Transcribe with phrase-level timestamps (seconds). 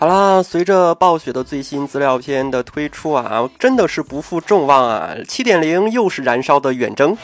[0.00, 5.10] 好啦，随着暴雪的最新资料片的推出啊，真的是不负众望啊！
[5.28, 7.14] 七点零又是燃烧的远征，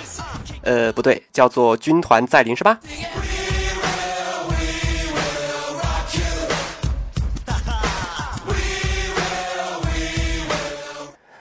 [0.61, 2.79] 呃，不对，叫做军团再临是吧？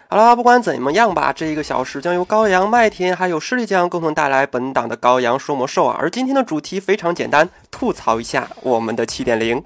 [0.08, 5.98] 好啦，不管怎么样吧，这一个小时将由高阳、麦田还有势力将共同带来本档的高阳说魔兽啊。
[6.00, 9.62] 而今天的主题非常简单，吐槽一下我们的七点零。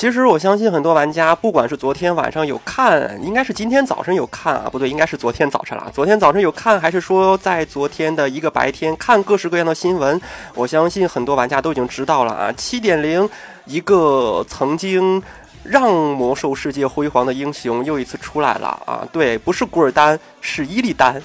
[0.00, 5.90] 其实我相信很多玩家，不管是昨天晚上有看，应该是今天早晨有看啊，不对，应该是昨天早晨了。
[5.92, 10.18] 昨天早晨有看，还是说在昨天的一个白天看各式各样的新闻？
[10.54, 12.50] 我相信很多玩家都已经知道了啊。
[12.52, 13.28] 七点零，
[13.66, 15.22] 一个曾经
[15.64, 19.06] 让魔兽世界辉煌的英雄又一次出来了啊！
[19.12, 21.20] 对，不是古尔丹，是伊利丹。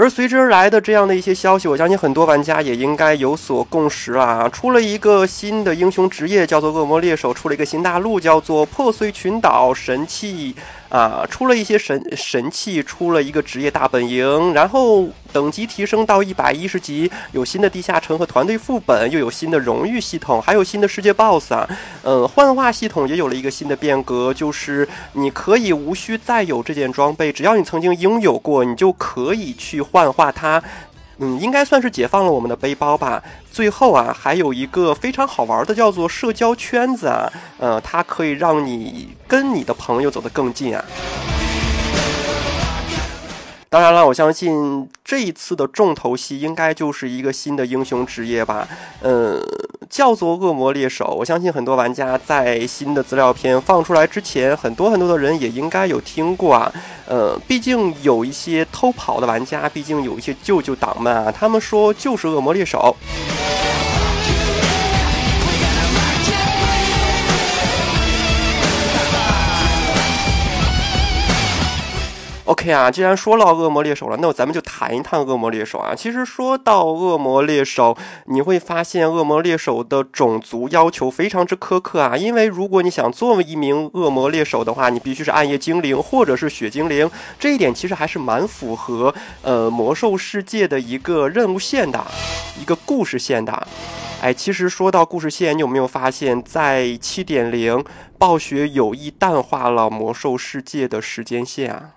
[0.00, 4.48] 而随之而来的这样的一些消息，我相信很多玩家也应该有所共识啊！
[4.48, 10.54] 出了一个新的英雄职业，叫做恶魔猎手；出了一个新大陆，叫做破碎群岛神器
[10.88, 11.26] 啊！
[11.28, 21.68] 出了一些神神器，出了一个职业大本营，然后等级提升到一百一十级，有新的地下城和团队副本，又有新的荣誉系统，还有新的世界 BOSS 啊！
[22.02, 30.62] 呃，幻化系统也有了一个新的变革，就是你可以无需再有这件装备，只要你曾经拥有过，你就可以去幻化它。
[31.18, 33.22] 嗯，应该算是解放了我们的背包吧。
[33.50, 40.84] 最后啊，还有一个非常好玩的，叫做社交圈子啊，呃，它可以让你跟你的朋友走得更近啊。
[43.70, 48.66] 当然了，我相信这一次的重头戏应该就是一个新的英雄职业吧，
[49.02, 49.38] 呃，
[49.88, 51.16] 叫做恶魔猎手。
[51.18, 56.72] 我相信很多玩家在新的资料片放出来之前，很多很多的人也应该有听过啊。
[57.06, 62.94] 呃，毕竟有一些偷跑的玩家，毕竟有一些舅舅党们啊，他们说就是恶魔猎手。
[72.48, 75.94] OK 啊，既然说到恶魔猎手了，那咱们就谈一谈恶魔猎手啊。
[75.94, 77.94] 其实说到恶魔猎手，
[78.24, 82.16] 你会发现恶魔猎手的种族要求非常之苛刻啊。
[82.16, 87.10] 因为如果你想作为一名恶魔猎手的话，你必须是暗夜精灵或者是血精灵。
[87.38, 92.02] 这一点其实还是蛮符合呃魔兽世界的一个任务线的，
[92.58, 93.66] 一个故事线的。
[94.22, 97.84] 哎，其实说到故事线，你有没有发现，在七点零，
[98.16, 101.90] 暴雪有意淡化了魔兽世界的时间线啊？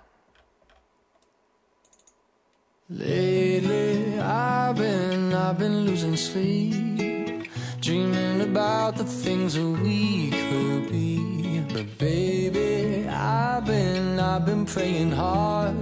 [2.94, 7.48] Lately, I've been, I've been losing sleep,
[7.80, 11.62] dreaming about the things that we could be.
[11.72, 15.74] But baby, I've been, I've been praying hard.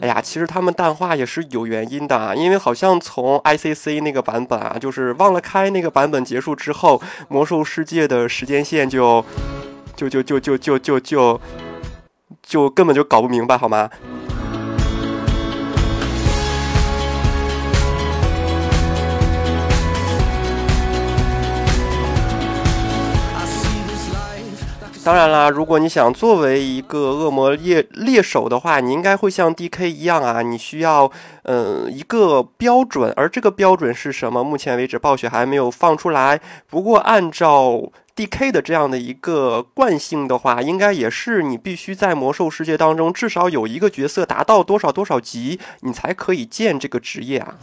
[0.00, 9.24] 哎呀，其实他们淡化也是有原因的啊，因为好像从 ICC 那个版本啊，就是忘了开那个版本结束之后，魔兽世界的时间线就
[9.96, 11.40] 就就就就就就就
[12.42, 13.88] 就根本就搞不明白，好吗？
[25.04, 34.42] 当然啦，如果你想作为一个恶魔猎猎手的话，你应该会像 DK 一样啊，你需要呃一个标准，而这个标准是什么？
[34.42, 36.40] 目前为止暴雪还没有放出来。
[36.70, 37.82] 不过按照
[38.16, 47.56] DK 的这样的一个惯性的话，应该也是你必须在魔兽世界当中至少有一个角色达到多少多少级，你才可以建这个职业啊。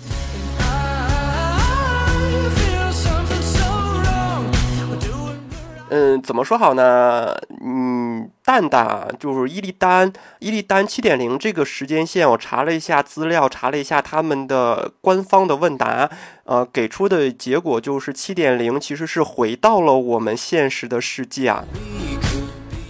[5.93, 7.35] 嗯，怎么说好呢？
[7.61, 16.09] 嗯，蛋蛋就是伊利丹，伊利丹七点零这个时间线，我查了一下资料，查了一下他们的官方的问答，
[16.45, 21.65] 呃，给出的结果就是七点零其实是回到了我们现实的世界啊。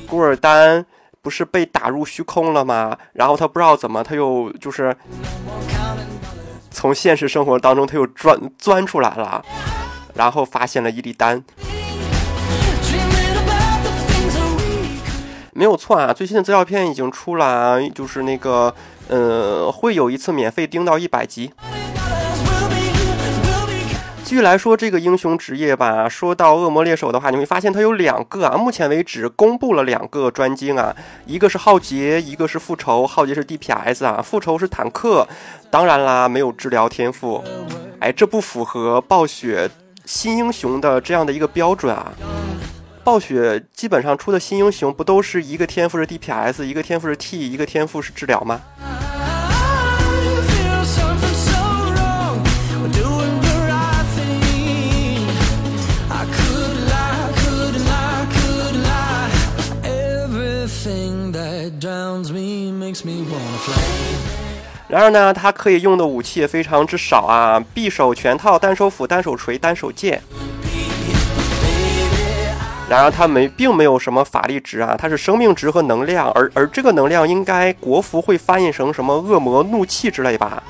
[0.08, 0.86] 古尔丹
[1.24, 2.96] 不是被打入虚空了吗？
[3.14, 4.96] 然后他不知道怎么，他又就是
[6.70, 9.44] 从现实生活当中他又钻钻出来了，
[10.14, 11.44] 然后发现了伊利丹。
[15.54, 18.74] 没有错啊，最新的资料片已经出了，就是那个
[19.10, 21.52] 呃，会有一次免费盯到一百级。
[24.24, 30.96] 继续来说这个英雄职业吧，说到恶魔猎手的话，你会发现它有两个啊，目前为止公布了两个专精啊，
[31.26, 33.06] 一个是浩劫，一个是复仇。
[33.06, 35.28] 浩劫是 DPS 啊，复仇是坦克。
[35.70, 37.44] 当然啦，没有治疗天赋。
[38.00, 39.70] 哎，这不符合暴雪
[40.06, 42.14] 新英雄的这样的一个标准啊。
[43.04, 48.62] 暴雪基本上出的新英雄不都是一个天赋是 DPS，一个天赋是 T，一个天赋是治疗吗？
[64.88, 70.22] 然而呢，它可以用的武器也非常之少啊，匕首、拳套、单手斧、单手锤、单手剑。
[72.92, 80.62] 然而它没并没有什么法力值啊，它是生命值和能量，而而这个能量应该国服会翻译成什么恶魔怒气之类吧？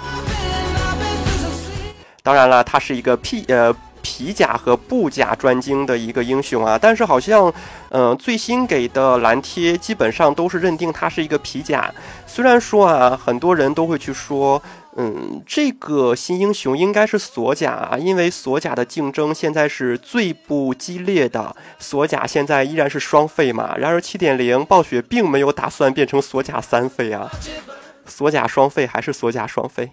[2.21, 7.53] 当然了，它是一个 P 呃皮甲和布甲专精的一个英雄啊，但是好像，
[7.89, 11.93] 呃，最新给的蓝贴基本上都是认定它是一个皮甲。
[12.25, 14.61] 虽然说啊，很多人都会去说，
[14.95, 23.75] 嗯，这个新英雄应该是锁甲啊，因为锁甲的竞争现在是最不激烈的，锁甲现在依然是双费嘛。
[23.77, 27.29] 然而七点零暴雪并没有打算变成锁甲三费啊，
[28.05, 29.91] 锁甲双费还是锁甲双费。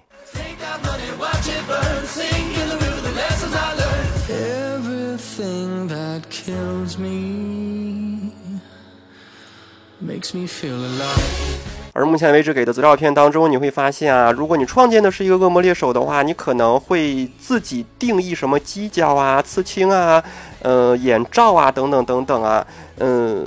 [11.95, 20.23] 而目前为止给的资料片当中，你会发现啊，如果你创建的是一个恶魔猎手的话，你可能会自己定义什么犄角啊、刺青啊、
[20.63, 22.65] 呃眼罩啊等等等等啊，
[22.99, 23.45] 嗯、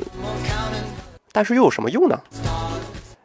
[1.32, 2.20] 但是又有什么用呢？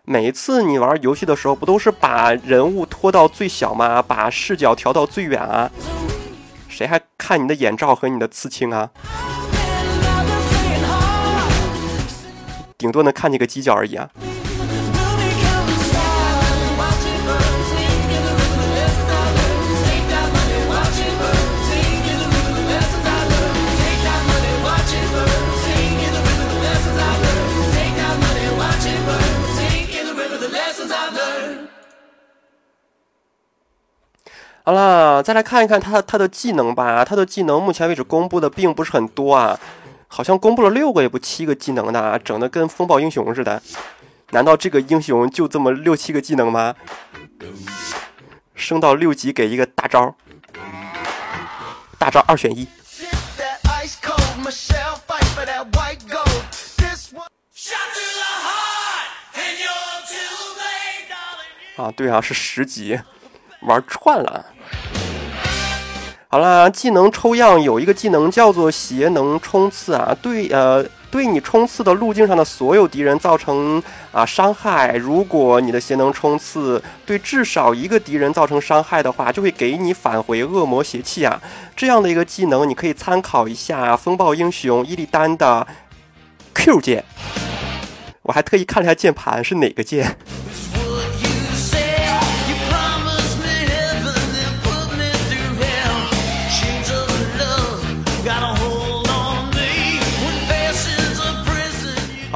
[0.05, 4.01] 每一次你玩游戏的时候，不都是把人物拖到最小吗？
[4.01, 5.69] 把视角调到最远啊？
[6.69, 8.89] 谁还看你的眼罩和你的刺青啊？
[12.79, 14.11] 顶多能看见个犄角而已啊！
[34.65, 37.05] 好了，再来看一看他他的技能吧。
[37.05, 39.57] 他的技能目前为止公布的并不是很多啊，
[40.17, 43.63] 好像公布了六个也不七个技能呢，整的跟风暴英雄似的。
[44.31, 46.75] 难道这个英雄就这么六七个技能吗？
[48.55, 50.17] 升到六级给一个大招，
[51.99, 52.67] 大招二选一。
[61.77, 62.99] 啊，对啊，是十级，
[63.61, 64.47] 玩串了。
[66.29, 73.81] 好啦，技能抽样有一个技能叫做邪能冲刺啊，对呃，对你冲刺的路径上的所有敌人造成
[74.11, 74.97] 啊伤害。
[74.97, 81.41] 如果你的邪能冲刺对至少一个敌人造成伤害的话，就会给你返回恶魔邪气啊。
[81.77, 85.65] 这样的一个技能，你可以参考一下风暴英雄伊利丹的
[86.55, 87.05] Q 键。
[88.23, 90.19] 我还特意看了一下键盘是哪个键。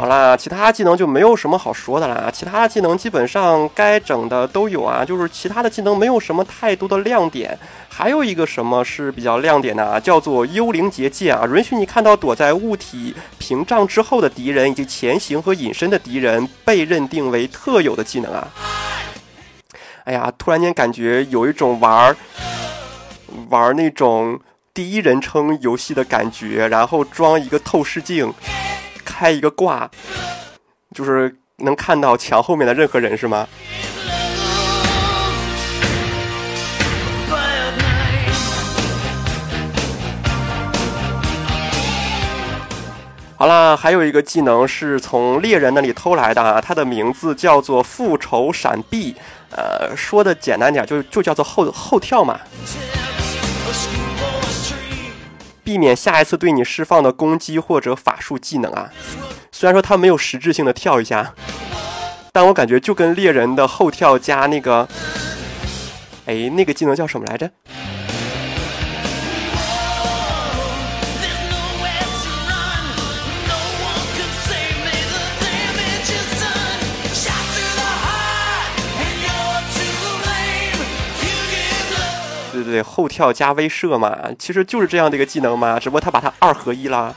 [0.01, 2.31] 好啦，其他技能就没有什么好说的啦。
[2.33, 7.59] 其他技能基本上该整的都有啊，就是其他的技能没有什么太多的亮点。
[7.87, 18.49] 还有一个什么是比较亮点的啊，叫做幽灵结界啊，允许你看到躲在物体屏障之后的敌人以及前行和隐身的敌人，被认定为特有的技能啊。
[20.05, 22.17] 哎呀，突然间感觉有一种玩儿
[23.51, 24.41] 玩儿那种
[24.73, 28.33] 第一人称游戏的感觉，然后装一个透视镜，
[29.21, 29.87] 开一个挂，
[30.95, 33.47] 就是能看到墙后面的任何人是吗？
[43.37, 49.15] 好啦，还有一个技能是从猎人那里偷来的啊，它的名字叫做复仇闪避。
[49.51, 52.41] 呃，说的简单点，就就叫做后后跳嘛，
[55.71, 58.91] 避免下一次对你释放的攻击或者法术技能啊。
[59.53, 61.33] 虽然说他没有实质性的跳一下，
[62.33, 64.89] 但我感觉就跟猎人的后跳加那个，
[66.27, 67.49] 哎，那个技能叫什么来着？
[82.71, 87.15] 对，后跳加威慑嘛，其实就是这样的一个技能嘛，只不过他把它二合一啦。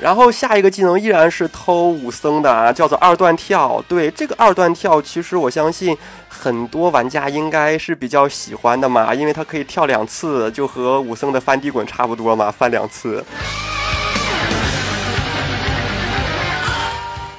[0.00, 3.82] 然后下一个技能依然是偷武僧的啊，叫做二段跳。
[3.88, 5.96] 对这个二段跳，其实我相信
[6.28, 13.24] 很多玩家应该是比较喜欢的嘛，因为它可以跳两次，就和武僧的翻地滚差不多嘛，翻两次。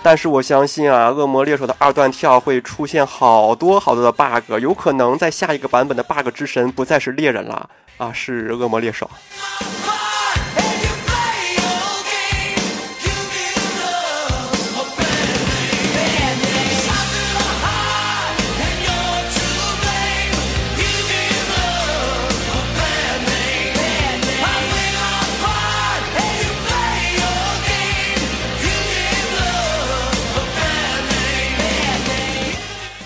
[0.06, 9.10] 但是我相信啊，恶魔猎手的二段跳会出现好多好多的 bug，有可能在下一个版本的 bug 之神不再是猎人了啊，是恶魔猎手。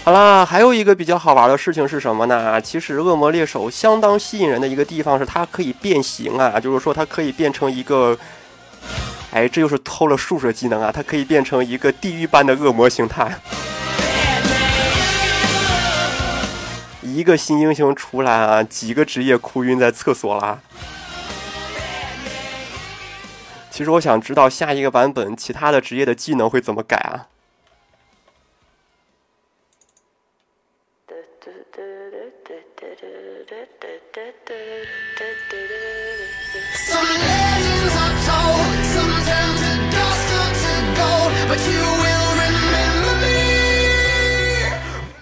[0.10, 2.60] 好啦，还有一个比较好玩的事情是什么呢？
[2.60, 8.18] 其实恶魔猎手相当吸引人的一个地方是它可以变形啊，就是说它可以变成一个，
[9.30, 13.40] 哎，这又是偷了术士技能啊，它可以变成一个地狱般的恶魔形态。
[17.04, 20.58] 一个新英雄出来啊，几个职业哭晕在厕所啦。
[23.70, 27.30] 其实我想知道下一个版本其他的职业的技能会怎么改啊？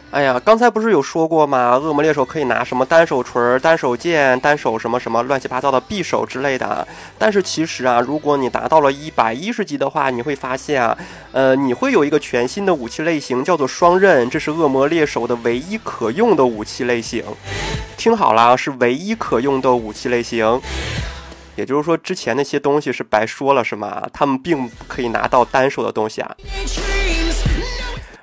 [0.10, 1.78] 哎呀，刚才不是有说过吗？
[1.78, 6.88] 恶魔猎手可以拿什么单手锤、单手剑、单手什么什么乱七八糟的匕首之类的。
[7.20, 10.98] 但是其实啊，如果你达到了一百一十级的话，你会发现啊，
[11.34, 17.24] 呃，你会有一个全新的武器类型，叫做双刃，这是恶魔猎手的唯一可用的武器类型。
[17.96, 20.60] 听好了啊，是唯一可用的武器类型。
[21.58, 24.08] 也就是说，之前那些东西是白说了，是吗？
[24.14, 26.36] 他们并不可以拿到单手的东西啊。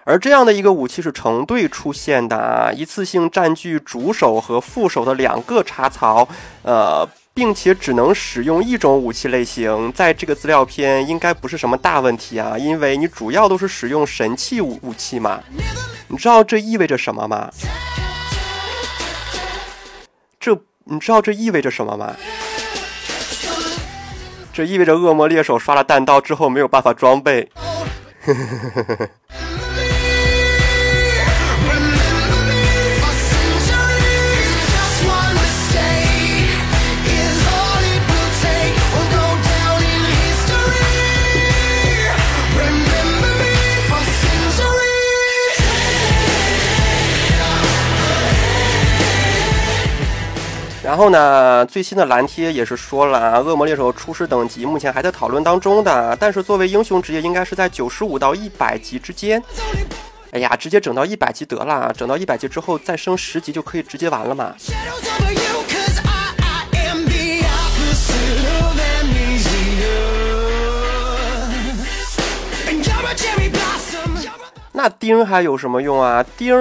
[0.05, 6.29] 而这样的一个武器是成对出现的啊，一次性占据主手和副手的两个插槽，
[6.63, 15.41] 呃，并且只能使用一种武器类型，在这个资料片应该不是什么大问题啊，因为你主要都是使用神器武武器嘛。
[16.07, 17.51] 你知道这意味着什么吗？
[20.39, 22.15] 这你知道这意味着什么吗？
[24.55, 27.51] 这意味着恶魔猎手刷了弹刀之后没有办法装备。
[50.95, 59.43] 然后呢，最新的蓝贴也是说了啊，恶魔猎手初始等级目前还在讨论当中的，但是作为英雄职业，应该是在九十五到一百级之间。
[60.31, 64.55] 哎呀，直接整到一百级得了，整到一百级之后再升十级就可以直接完了嘛。
[74.71, 76.25] 那钉还有什么用啊？
[76.37, 76.55] 钉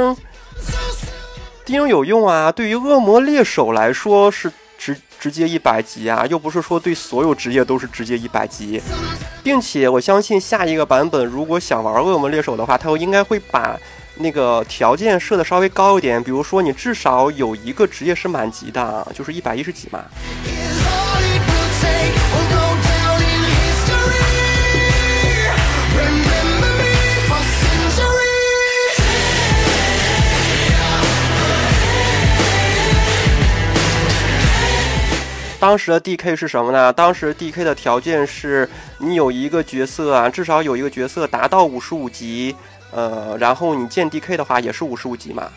[1.65, 8.81] 钉有用啊，对于恶魔猎手来说是直直接一百级啊，又不是说对所有职业都是直接一百级，
[9.41, 13.79] 并且我相信下一个版本如果想玩恶魔猎手的话，它应该会把
[14.15, 20.03] 那个条件设的稍微高一点，比如说你至少有一个职业是满级的，就是一百一十级嘛。
[35.63, 36.91] 当时的 DK 是什么呢？
[36.91, 42.53] 当时 DK 的条件是你有一个角色啊，至少有一个角色达到五十五级，
[42.91, 45.49] 呃，然后你建 DK 的话也是五十五级嘛。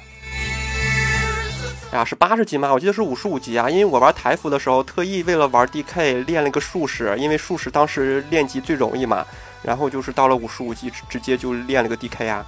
[1.90, 2.72] 啊，是八十级吗？
[2.72, 9.26] 我记得是五十五级啊，因为我玩台服的时候特意为了玩 DK 练了个术士，因为术士当时练级最容易嘛，
[9.60, 12.46] 然后就是到了五十五级直直接就练了个 DK 啊。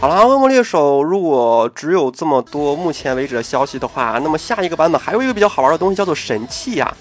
[0.00, 6.96] 好了，恶魔猎手如果只有这么多目前为止的消息的话，那么下一个版本还有一个比较好玩的东西叫做神器呀、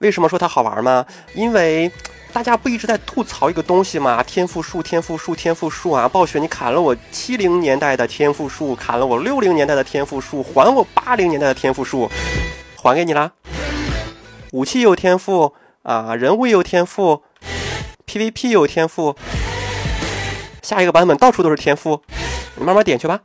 [0.00, 1.06] 为什么说它好玩吗？
[1.32, 1.90] 因为
[2.30, 4.22] 大家不一直在吐槽一个东西吗？
[4.22, 6.06] 天赋树，天赋树，天赋树啊！
[6.06, 12.06] 暴雪，你砍了我七零年代的天赋树，砍了我六零年代的天赋树，还我八零年代的天赋树，
[12.76, 13.32] 还给你啦。
[14.52, 17.22] 武器有天赋啊，人物也有天赋
[18.06, 19.16] ，PVP 有天赋，
[20.62, 22.02] 下一个版本到处都是天赋，
[22.56, 23.20] 你慢慢点去吧。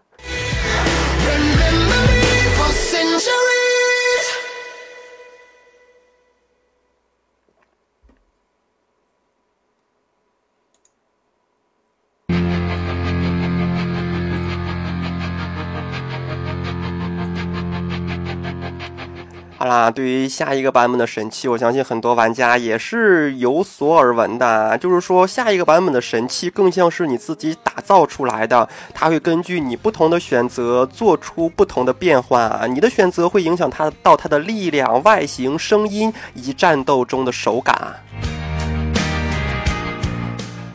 [19.67, 24.77] 啦，对于下一个版本的神器，我相信很多玩家也是有所耳闻的。
[24.77, 32.65] 就是说，下一个版本的神器更像是你自己打造出来的，它会根据你不同的选择做出不同的变化。
[32.69, 37.95] 你的选择会影响它到它的力量、外形、声音以及战斗中的手感。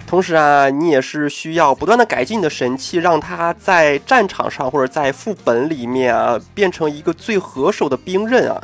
[0.06, 8.60] 同时啊，你也是需要不断的改进你的神器，让它在战场上或者在副本里面啊，变成一个最合手的兵刃啊。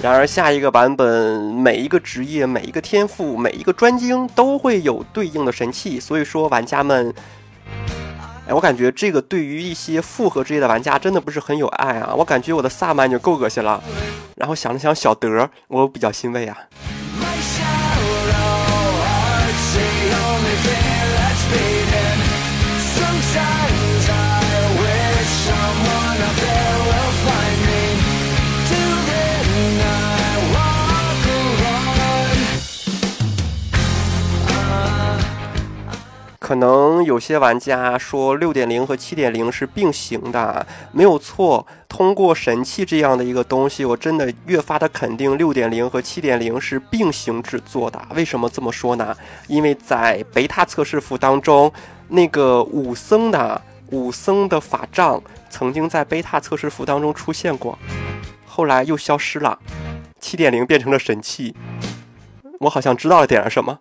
[0.00, 1.06] 然而，下一个版本
[1.54, 7.12] 每一个职业、每一个天赋、每一个专精都会有对应的神器，所以说玩家们，
[8.46, 12.14] 哎，我感觉这个对于一些复合职业的玩家真的不是很有爱啊！
[12.16, 13.82] 我感觉我的萨满就够恶心了，
[14.36, 16.56] 然后想了想小德，我比较欣慰啊。
[17.20, 17.36] My
[36.48, 41.66] 可能有些玩家说六点零和七点零是并行的，没有错。
[41.90, 48.00] 通过神器这样的一个东西，我真的越发的肯定六点零和七点零是并行制作的。
[48.14, 49.14] 为什么这么说呢？
[49.46, 51.70] 因为在贝塔测试服当中，
[52.08, 57.78] 那个武僧的武僧的法杖曾经在贝塔测试服当中出现过，
[58.46, 59.58] 后来又消失了。
[60.18, 61.54] 七点零变成了神器，
[62.60, 63.78] 我好像知道了点什么。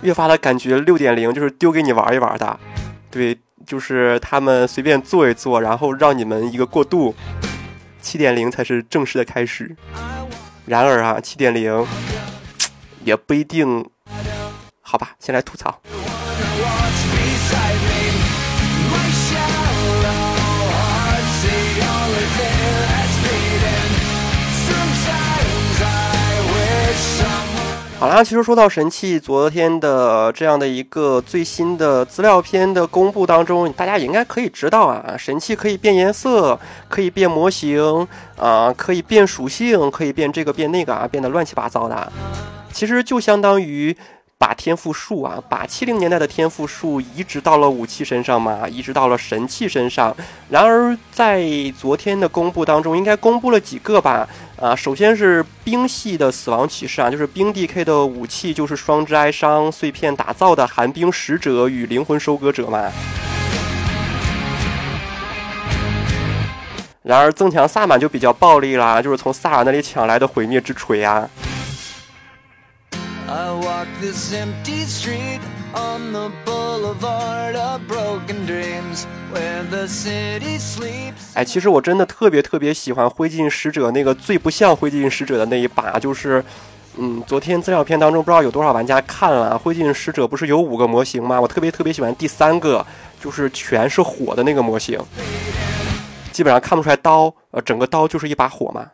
[0.00, 2.58] 越发的感觉六点零就是丢给你玩一玩的，
[3.10, 7.14] 对，就是他们随便做一做，然后让你们一个过渡。
[8.00, 9.76] 七点零才是正式的开始。
[10.64, 11.86] 然而啊，七点零
[13.04, 13.84] 也不一定。
[14.80, 15.78] 好吧，先来吐槽。
[28.00, 36.56] 好啦，其实说到神器，昨天的这样的一个最新的资料片的公布当中，大家也应该可以知道啊，神器可以变颜色，
[36.88, 38.06] 可以变模型，
[38.36, 42.12] 啊、可以变属性，可以变这个变那个啊，变得乱七八糟的。
[42.72, 43.96] 其实就相当于
[44.40, 50.16] 把天赋树啊，把七零年代的天赋树移植到了武器身上嘛，移植到了神器身上。
[50.48, 51.42] 然而在
[51.76, 54.28] 昨天的公布当中，应该公布了几个吧？
[54.60, 62.92] 啊，首先是冰系的死亡骑士啊，就是冰 DK 的武器就是双之哀伤碎片打造的寒冰使者与灵魂收割者嘛。
[67.02, 71.28] 然而增强萨满就比较暴力啦，就是从萨尔那里抢来的毁灭之锤啊。
[73.30, 75.40] I walk this empty street
[75.74, 81.34] on the boulevard of broken dreams where the city sleeps.
[81.34, 86.42] 哎，其实我真的特别特别喜欢灰烬使者那个最不像灰烬使者的那一把，就是，
[86.96, 91.38] 嗯，昨天资料片当中不知道有多少玩家看了，灰烬使者不是有五个模型吗？
[91.38, 92.84] 我特别特别喜欢第三个，
[93.22, 94.98] 就是全是火的那个模型，
[96.32, 98.86] 基本上看不出来刀，呃，整个刀就是一把火嘛。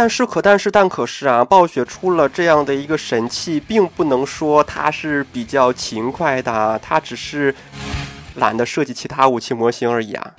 [0.00, 7.52] 但是可但是但可是啊，暴雪出了这样的一个神器，并不能说它是比较勤快的，它只是
[8.36, 10.30] 懒得设计其他武器模型而已啊。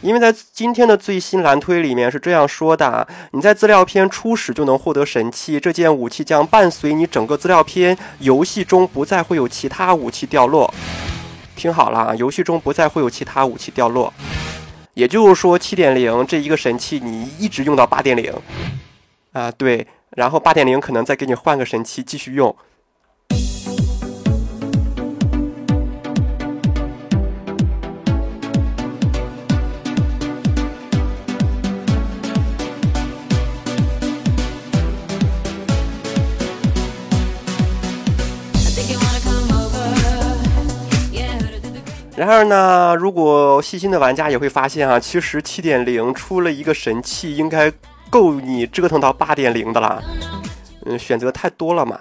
[0.00, 10.74] 因为在今天的最新蓝推里面是这样说的：你在资料片初始就能获得神器，这件武器将伴随你整个资料片，游戏中不再会有其他武器掉落。
[11.54, 14.12] 听好了啊，游戏中不再会有其他武器掉落。
[14.94, 18.32] 也就是说，七点零这一个神器你一直用到八点零，
[19.32, 22.54] 啊对，然后八点零可能再给你换个神器继续用。
[42.26, 47.70] 然而呢，如果细心的玩家也会发现啊，其实七点零出了一个神器，应该
[48.08, 50.02] 够你折腾到八点零的啦。
[50.86, 52.00] 嗯，选择太多了嘛。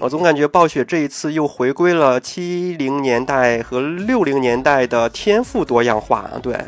[0.00, 6.58] 我总感觉暴雪这一次又回归了七零年代和六零年代的天赋多样化，对，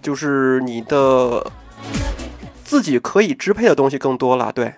[0.00, 1.46] 就是你的
[2.64, 4.72] 自己可以支配的东西更多了，对。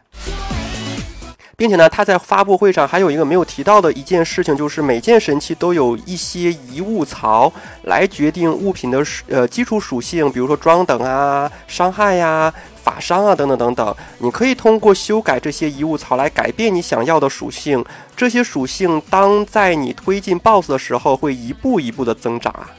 [1.59, 13.97] 并且呢，他在发布会上还有一个没有提到的一件事情，就是每件神器都有一些遗物槽来决定物品的呃基础属性，比如说装等啊、伤害呀、法伤啊等等等等。
[14.19, 17.85] 你可以通过修改这些遗物槽来改变你想要的属性。
[18.17, 22.71] 这些属性当在你推进 BOSS 的时候，会一步一步的增长啊。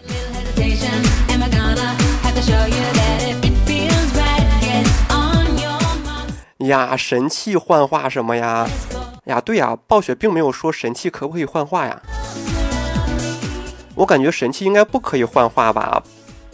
[6.59, 8.67] 呀，神器幻化什么呀？
[9.25, 12.01] 呀，对呀，暴雪并没有说神器可不可以幻化呀。
[13.95, 16.03] 我感觉神器应该不可以幻化吧。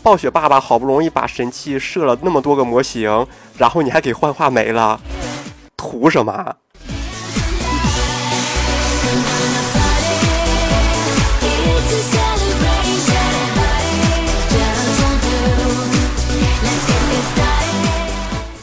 [0.03, 3.25] 暴雪爸爸好不容易把神器设了那么多个模型，
[3.57, 4.99] 然后你还给幻化没了，
[5.75, 6.55] 图什么？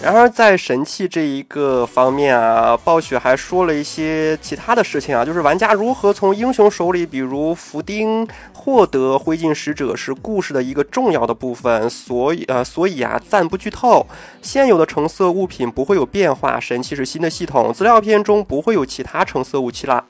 [0.03, 14.05] 然而在神器这一个方面啊，暴雪还说了一些其他的事情啊，就是玩家如何从英雄手里，比如福丁获得灰烬使者是故事的一个重要的部分，所以呃，所以啊，暂不剧透。
[14.43, 20.05] 现有的橙色物品不会有变化，神器是新的系统，资料片中不会有其他橙色武器啦。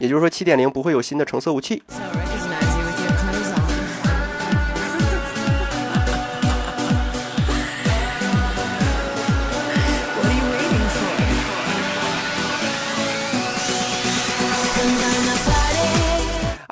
[0.00, 1.80] 也就是说，七点零不会有新的橙色武器。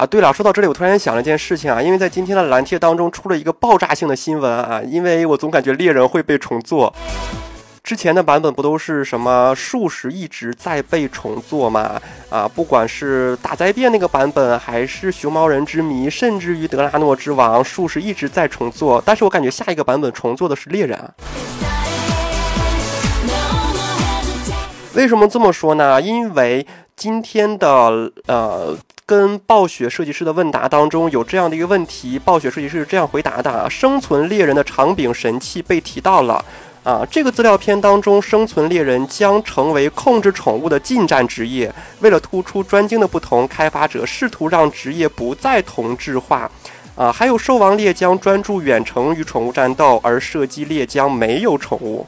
[0.07, 6.93] 对了，说到这里，我突然想了一件事情啊，因为在今天的蓝贴当中出了一个爆炸性的新闻啊，因为我总感觉猎人会被重做。
[7.83, 12.01] 之前的版本不都是什么数十一直在被重做吗？
[12.31, 19.03] 啊，不管是大灾变那个版本，还是熊猫人之谜，甚至于德拉诺之王，数十一直在重做。
[19.05, 21.11] 但是我感觉下一个版本重做的是猎人啊。
[24.95, 26.01] 为什么这么说呢？
[26.01, 28.75] 因为今天的呃，
[29.07, 36.43] 跟暴雪设计师的问答当中有这样的一个问题，暴雪设计师是这样回答的：生存猎人的长柄神器被提到了。
[36.83, 41.71] 啊，这个资料片当中，生存猎人将成为控制宠物的近战职业。
[42.01, 46.51] 为了突出专精的不同，开发者试图让职业不再同质化。
[46.95, 52.07] 啊，还有兽王猎将专注远程与宠物战斗，而射击猎将没有宠物。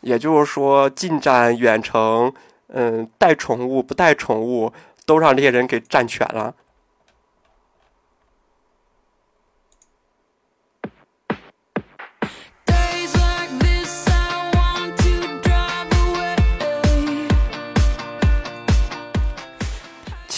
[0.00, 2.32] 也就是说，近战、远程，
[2.68, 4.72] 嗯，带宠物不带宠物，
[5.04, 6.54] 都让这些人给占全了。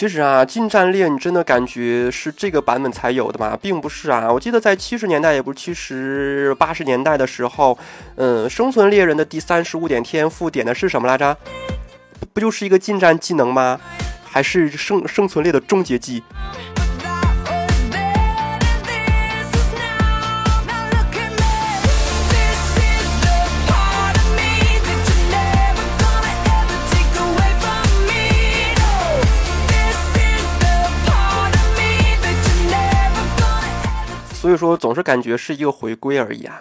[0.03, 3.57] 其实啊，近战猎你真的感觉是这个版本才有的吗？
[3.63, 7.79] 并不是啊，我记得在七十年代，也不是七十八十年代的时候，
[8.17, 11.33] 嗯，生存猎人的第三十五点天赋点的是什么来着？
[12.19, 13.81] 不不就是一个近战技能吗？
[14.25, 16.21] 还是生生存猎的终结技？
[34.53, 36.61] 所以说，总是感觉是一个回归而已啊。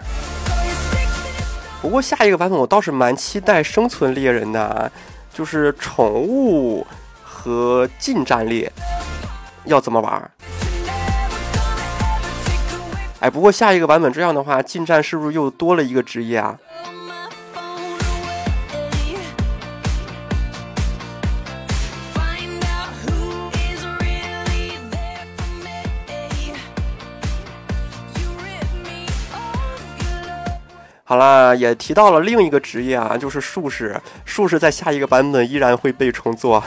[1.82, 4.90] 不过下一个版本我倒是蛮期待生存猎人的，
[5.34, 6.88] 就是宠物
[7.22, 8.72] 和近战猎
[9.66, 10.32] 要怎么玩儿？
[13.20, 16.58] 哎，不过下一个版本这样的话，近战是不是又多了一个职业啊？
[31.12, 34.00] 好啦，也提到了另一个职业啊，就是术士。
[34.24, 36.64] 术士在下一个版本依然会被重做。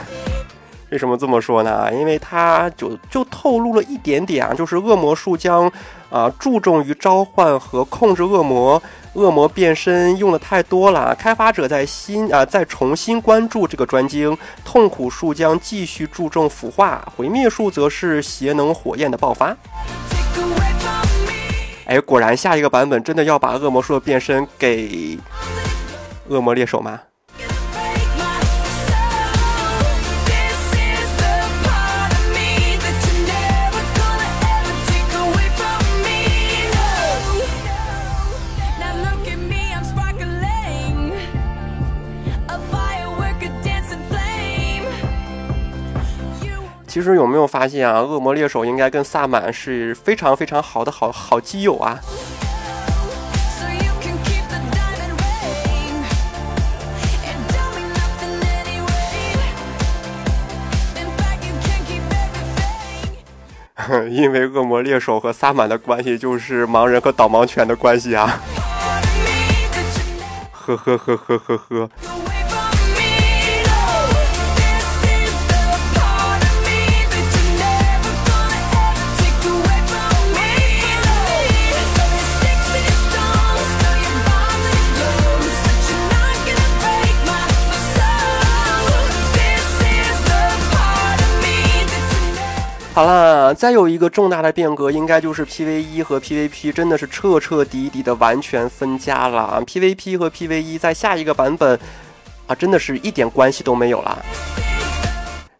[0.91, 1.91] 为什么这么说呢？
[1.91, 5.65] 因为它就就透露了一点点啊，就是恶魔术将
[6.11, 8.79] 啊、注重于召唤和控制恶魔，
[9.13, 11.15] 恶魔变身用的太多了。
[11.15, 19.57] 开发者在新啊、再重新关注这个专精，痛苦术将继续注重腐化，毁灭术则是邪能火焰的爆发。
[21.85, 25.19] 哎，果然下一个版本真的要把恶魔术的变身给
[26.27, 26.99] 恶魔猎手吗？
[46.95, 51.99] 其实有没有发现啊，恶魔猎手应该跟萨满是非常非常好的好好基友啊。
[64.09, 68.39] 因为恶魔猎手和萨满的关系就是盲人和导盲犬的关系啊。
[70.53, 71.89] 呵呵呵呵呵呵。
[92.95, 99.61] 好啦，再有一个重大的变革，应该就是 PVE 和 PVP 真的是彻彻底底的完全分家了。
[99.67, 101.77] PVP 和 PVE 在下一个版本
[102.47, 104.23] 啊，真的是一点关系都没有了。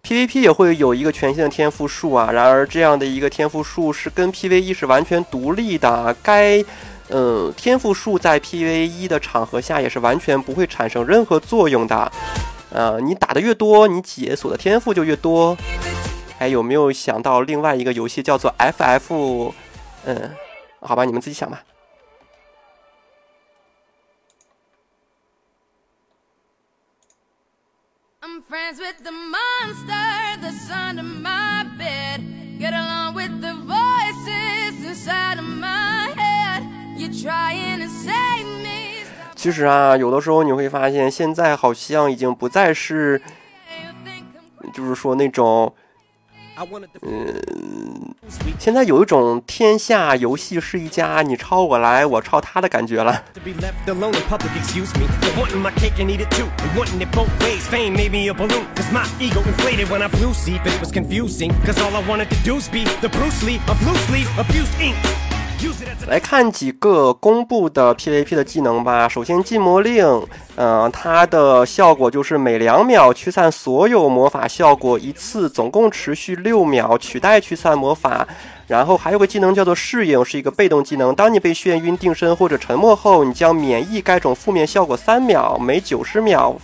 [0.04, 6.15] PVP 也会有一个全新的天赋树啊，然而这样的一个天赋树是跟 PVE 是完全独立的。
[6.24, 6.63] 该
[7.10, 12.10] 呃天赋树在 PVE 的场合下也是完全不会产生任何作用的。
[12.71, 15.58] 呃，你打的越多，你解锁的天赋就越多。
[16.46, 19.52] 哎，有没有想到另外一个游戏叫做 FF？
[20.06, 20.32] 嗯，
[20.80, 21.64] 好吧，你们自己想吧。
[39.36, 43.20] 其实啊，有的时候你会发现，现在好像已经不再是
[44.72, 45.74] 就是说那种，
[46.58, 47.08] I wanted to
[48.58, 53.24] 现在有一种天下游戏是一家，你抄我来，我抄他的感觉了。
[66.08, 69.08] 来看几个公布的 pvp 的技能吧。
[69.08, 70.06] 首先禁魔令
[70.56, 78.28] 嗯它的效果就是每两秒驱散所有魔法效果一次总共持续六秒取代驱散魔法。
[78.68, 81.13] 然后还有个技能叫做适应是一个被动技能。
[81.13, 86.56] 当你被眩晕定身或者沉默后你将免疫该种负面效果三秒每九十秒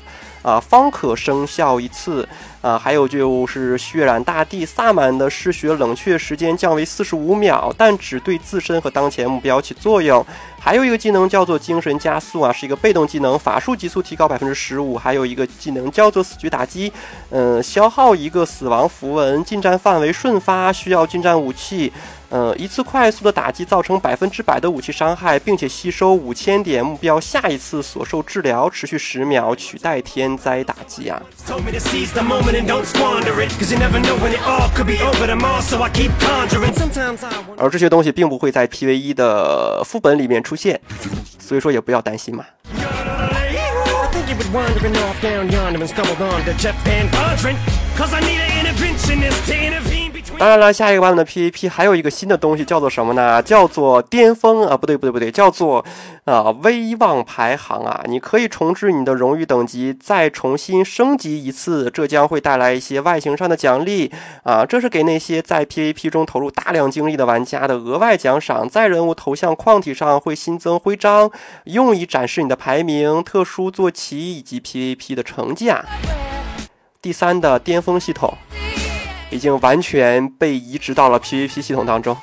[0.41, 2.27] 啊方可生效一次
[2.62, 10.24] 啊，还有就是血染大地，萨满的嗜血冷却时间降为四十五秒，但只对自身和当前目标起作用。
[10.60, 14.95] 还有一个技能叫做精神加速啊，是一个被动技能，法术急速提高百分之十五。
[14.95, 16.93] 还有一个技能叫做死局打击，
[17.32, 21.91] 嗯、消耗一个死亡符文，近战范围瞬发，需要近战武器。
[22.32, 31.22] 呃，一次快速的打击造成百分之百的武器伤害，并且吸收五千点目标下一次所受治疗，持续十秒，取代天灾打击啊。
[31.46, 31.82] Cause I I.
[37.58, 40.80] 而这些东西并不会在 PVE 的副本里面出现，
[41.38, 42.46] 所以说也不要担心嘛。
[50.41, 53.39] 当然了，下一个版本的 PVP 还有一个新的东西，叫做什么呢？
[53.43, 55.86] 叫做巅峰啊，不对不对不对，叫做
[56.25, 58.01] 啊威望排行啊。
[58.08, 64.65] 你可以重置你的荣誉等级，再重新升级一次，这将会带来一些外形上的奖励啊。
[64.65, 68.67] 这是给那些在 PVP 中投入大量精力的玩家的额外奖赏。
[68.67, 71.30] 在人物头像框体上会新增徽章，
[71.65, 75.86] 用以展示你的排名、特殊坐骑以及 PVP 的成绩啊。
[76.99, 78.34] 第三的巅峰系统。
[79.32, 82.15] 已经完全被移植到了 PVP 系统当中。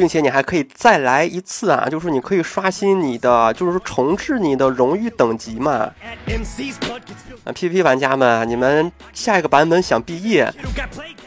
[0.00, 5.90] 并且你还可以再来一次啊，就是你可以刷新你的，就是说重置你的荣誉等级嘛。
[6.00, 7.40] At MC's blood gets spilled.
[7.44, 10.50] 啊，PVP 玩家们，你们下一个版本想毕业，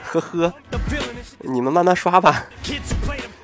[0.01, 0.51] 呵呵，
[1.41, 2.45] 你们慢慢刷吧。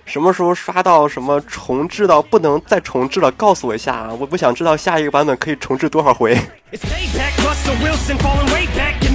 [0.04, 4.12] 什么时候刷到什么重置到不能再重置了，告诉我一下啊！
[4.20, 6.36] 我不想知道下一个版本可以重置多少回。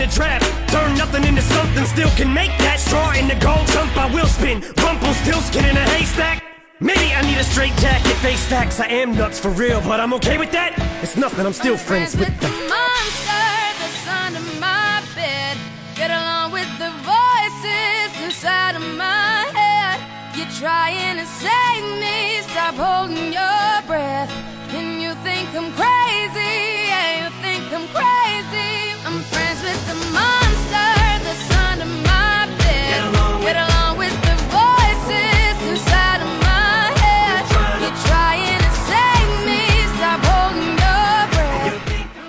[0.01, 0.35] It's payback.
[0.35, 0.71] Russell Wilson falling way back in the draft.
[0.71, 2.81] Turn nothing into something, still can make that.
[2.81, 4.61] straw in the gold jump, I will spin.
[4.83, 6.43] Rumpelstiltskin in a haystack.
[6.81, 8.81] Maybe I need a straight jacket, face stacks.
[8.81, 10.75] I am nuts for real, but I'm okay with that.
[11.03, 12.53] It's nothing, I'm still friends with the the.
[12.69, 13.45] monster
[13.81, 15.57] that's under my bed.
[15.97, 20.01] Get along with the voices inside of my head.
[20.37, 24.31] You're trying to save me, stop holding your breath.
[24.75, 25.94] And you think I'm crazy,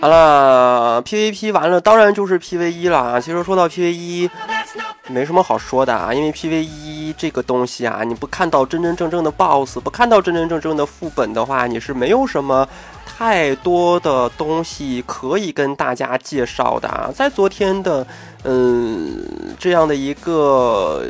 [0.01, 3.19] 好了，PVP 完了，当然就是 PVE 了啊。
[3.19, 4.29] 其实说到 PVE，
[5.07, 12.67] 没什么好说的啊，因为 PVE 这个东西啊，你不看到真真正正的 BOSS，不看到真真正正的副本的话，你是没有什么
[13.05, 17.09] 太多的东西可以跟大家介绍的啊。
[17.13, 18.05] 在昨天的
[18.43, 21.05] 嗯这样的一个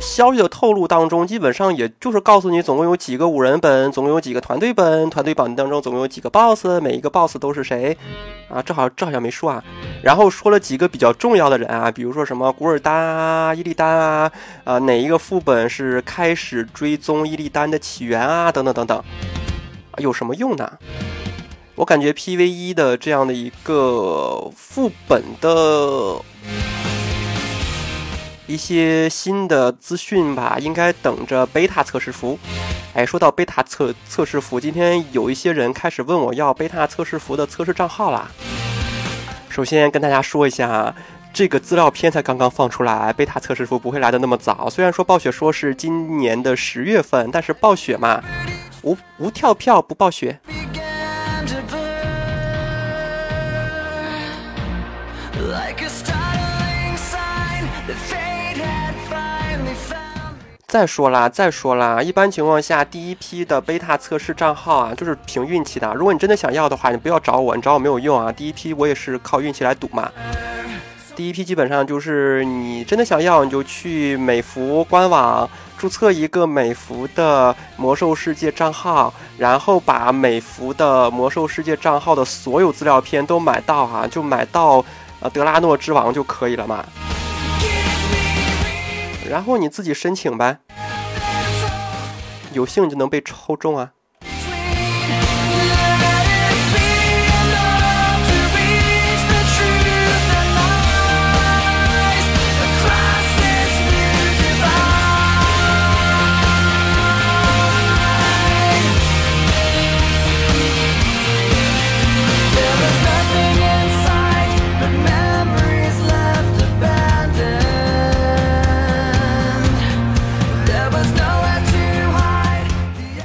[0.00, 7.96] 消息的透露当中，基本上也就是告诉你总共有几个五人本，总共有几个团队本，团队本当中总共有几个 BOSS，每一个 BOSS 都是谁
[8.48, 8.60] 啊？
[8.60, 9.62] 这好这好像没说啊。
[10.02, 14.30] 然后说了几个比较重要的人啊，比如说什么古尔丹啊、伊利丹啊，
[14.64, 19.02] 啊哪一个副本是开始追踪伊利丹的起源啊，等等等等，
[19.98, 20.78] 有什么用呢？
[21.74, 26.16] 我感觉 PVE 的这样的一个副本的
[28.46, 32.38] 一些新的资讯吧，应该等着贝塔测试服。
[32.94, 38.30] 哎，说到贝塔测测试服，今天有一些人开始问我要贝塔测试服的测试账号啦。
[39.50, 40.94] 首先跟大家说一下，
[41.30, 44.70] 这个资料片才刚刚放出来，贝塔测试服不会来的那么早。
[44.70, 48.22] 虽然说暴雪说是今年的十月份，但是暴雪嘛，
[48.86, 50.38] 无无跳票不暴雪。
[60.68, 65.92] 再说啦，再说啦，一般情况下，第一批的贝塔测试账号啊，就是凭运气的。
[65.94, 68.30] 如果你真的想要的话，你不要找我，你找我没有用啊。
[68.30, 70.12] 第一批我也是靠运气来赌嘛。
[71.16, 84.82] 第一批基本上就是你真的想要，你就去美服官网注册一个美服的魔兽世界账号，然后把美服的魔兽世界账号的所有资料片都买到哈，就买到
[85.20, 86.84] 呃德拉诺之王就可以了嘛。
[89.28, 90.58] 然后你自己申请呗，
[92.52, 93.90] 有幸就能被抽中啊。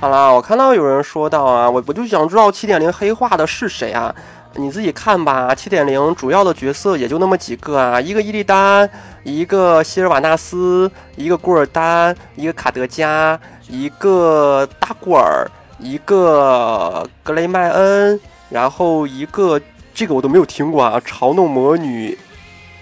[0.02, 4.12] 好啦，我看到有人说到啊，我我就想知道七点零黑化的是谁啊？
[4.56, 5.54] 你自己看吧。
[5.54, 8.90] 七点零主要的角色也就那么几个啊，一个伊利丹，
[9.22, 19.62] 一个希尔瓦纳斯，一个古尔丹，一个卡德加，一个大古尔，一个格雷麦恩，然后一个
[19.94, 22.18] 这个我都没有听过啊，嘲弄魔女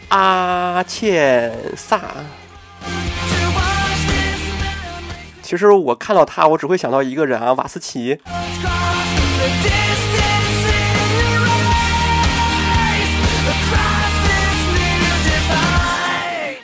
[0.07, 1.99] 阿茜萨。
[5.49, 8.19] 其实我看到他，我只会想到一个人啊，瓦斯奇。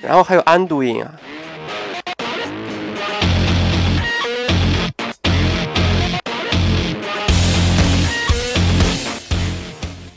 [0.04, 1.12] 然后还有安都因啊。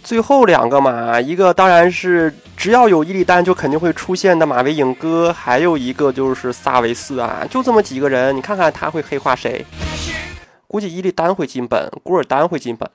[0.05, 9.65] 最后两个嘛，一个当然是只要有伊利丹就肯定会出现的马维影哥，还有一个就是萨维斯啊，就这么几个人，你看看他会黑化谁？
[10.67, 12.91] 估计伊利丹会进本，古尔丹会进本，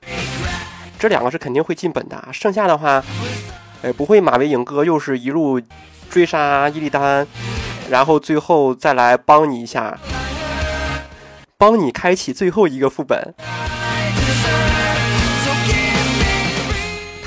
[0.98, 2.28] 这两个是肯定会进本的啊。
[2.30, 3.02] 剩下的话，
[3.80, 5.58] 哎，不会马维影哥又是一路
[6.10, 7.26] 追杀伊利丹，
[7.88, 9.98] 然后最后再来帮你一下，
[11.56, 13.34] 帮你开启最后一个副本。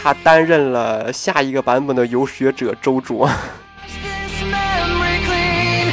[0.08, 3.28] 他担任了下一个版本的游学者周主。
[3.28, 5.92] This memory clean.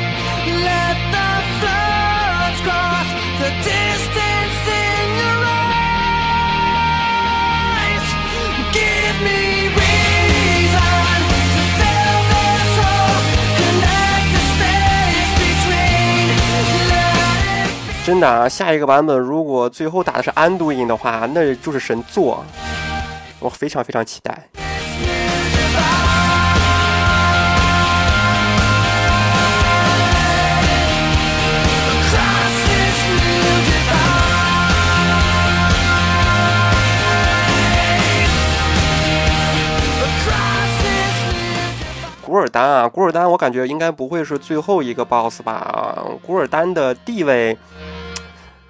[0.63, 3.11] Let the floods cross
[3.41, 5.43] the distance in your
[7.75, 8.07] eyes.
[8.71, 11.19] Give me reason
[11.51, 13.19] to fill this hole.
[13.59, 16.39] Connect the space between.
[16.87, 22.47] Let it 真的啊，下一个版本如果最后打的是安都因的话，那就是神作，
[23.45, 24.49] 我非常非常期待。
[42.23, 47.57] 古尔丹啊古尔丹我感觉应该不会是最后一个 boss 吧古尔丹的地位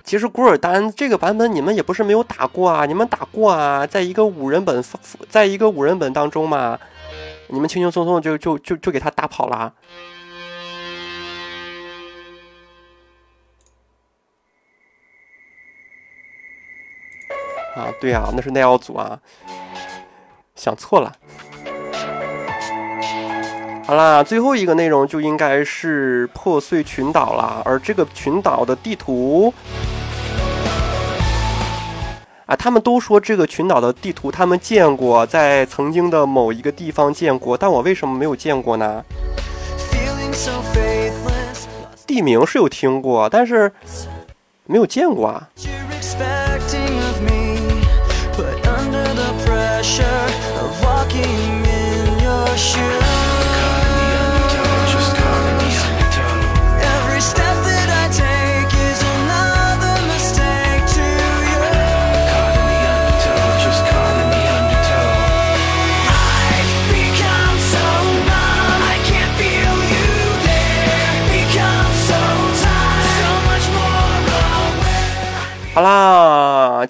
[0.05, 4.85] 其实古尔丹这个版本你们也不是没有打过啊，你们打过啊，在一个五人本，
[5.31, 6.79] 在一个五人本当中嘛，
[7.49, 9.73] 你们轻轻松松就就就就给他打跑了。
[17.75, 19.19] 啊，对啊，那是奈奥祖啊，
[20.55, 21.17] 想错了。
[23.87, 29.53] 好啦，最后一个内容就应该是破碎群岛了，而这个群岛的地图，
[32.47, 39.03] 啊，他们都说这个群岛的地图他们见过，在曾经的某一个地方见过，但我为什么没有见过呢.
[42.07, 43.73] 地名是有听过，但是
[44.67, 45.49] 没有见过啊。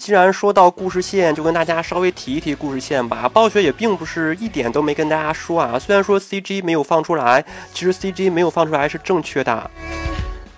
[0.05, 3.27] 既然说到故事线，就跟大家稍微提一提故事线吧。
[3.27, 7.43] 暴雪也并不是一点都没跟大家说啊，虽然说 CG 没有放出来，
[7.73, 9.71] 其实 CG 没有放出来是正确的，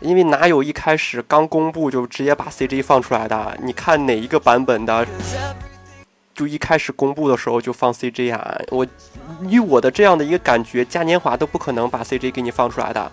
[0.00, 3.56] 因为哪有一开始刚公布就直接把 CG 放出来的？
[3.62, 5.06] 你看哪一个版本的，
[6.34, 8.60] 就一开始公布的时候就放 CG 啊？
[8.72, 8.84] 我
[9.48, 13.12] 以我的这样的一个感觉，嘉年华都不可能把 CG 给你放出来的。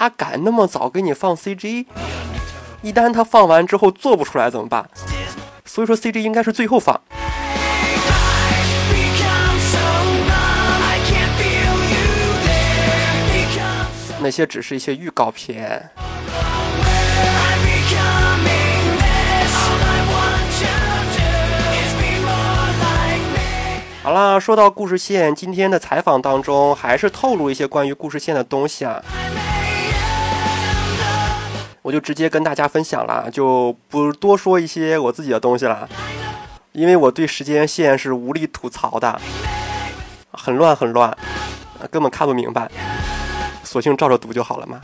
[0.00, 1.84] 他敢那么早给你放 cg
[2.80, 4.88] 一旦他放完之后做不出来怎么办？
[5.66, 6.98] 所以说 cg 应该是最后放。
[14.20, 15.90] 那些只是一些预告片。
[24.02, 28.98] 好啦说到故事线今天的采访当中还是透露一些关于故事线的东西啊。
[31.82, 35.88] 我就直接跟大家分享了，就不多说一些我自己的东西了，
[36.72, 39.20] 因为我对时间线是无力吐槽的，
[40.32, 41.16] 很乱很乱，
[41.90, 42.70] 根本看不明白，
[43.64, 44.80] 索性照着读就好了嘛。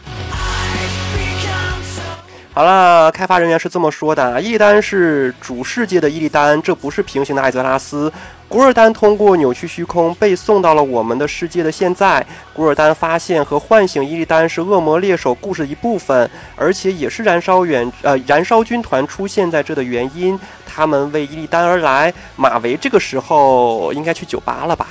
[2.57, 8.11] 好啦，开发人员是这么说的：伊利丹是主世界的伊利丹，这不是平行的艾泽拉斯。
[8.49, 12.25] 古尔丹通过扭曲虚空被送到了我们的世界的现在。
[12.55, 20.41] 古尔丹发现和唤醒伊利丹是恶魔猎手故事的一部分，而且也是燃烧远呃燃烧军团出现在这的原因。
[20.67, 22.11] 他们为伊利丹而来。
[22.37, 24.87] 马维这个时候应该去酒吧了吧？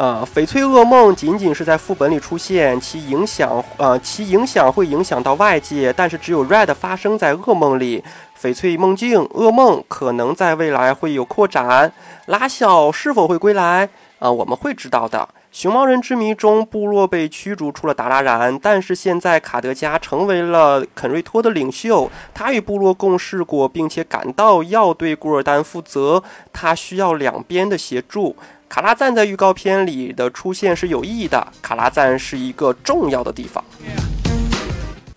[0.00, 8.02] 啊，翡翠噩梦仅仅是在副本里出现，其影响呃，其影响会影响到外界，但是只有 Red 发生在噩梦里。
[8.40, 11.92] 翡翠梦境噩梦可能在未来会有扩展。
[12.24, 13.90] 拉小是否会归来？
[14.20, 15.28] 啊、我们会知道的。
[15.52, 26.22] 熊猫人之谜中，部落被驱逐出了达拉然，但是现在卡德加成为了肯瑞托的领袖，他与部落共事过，并且感到要对古尔丹负责，
[26.54, 28.34] 他需要两边的协助。
[28.70, 33.64] 卡拉赞在预告片里的出现是有意义的，卡拉赞是一个重要的地方。